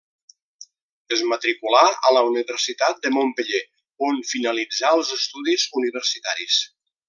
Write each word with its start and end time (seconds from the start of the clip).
Es 1.15 1.19
matriculà 1.31 1.81
a 2.09 2.13
la 2.15 2.23
Universitat 2.29 3.05
de 3.05 3.13
Montpeller, 3.19 3.61
on 4.09 4.19
finalitzà 4.33 4.95
els 4.99 5.13
estudis 5.19 5.69
universitaris. 5.85 6.61